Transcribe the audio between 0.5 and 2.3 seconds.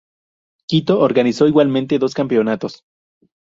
Quito organizó, igualmente, dos